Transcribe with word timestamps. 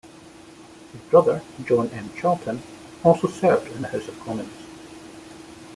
His 0.93 1.01
brother 1.11 1.43
John 1.63 1.87
M. 1.89 2.09
Charlton 2.15 2.63
also 3.03 3.27
served 3.27 3.67
in 3.71 3.83
the 3.83 3.87
House 3.89 4.07
of 4.07 4.19
Commons. 4.21 4.49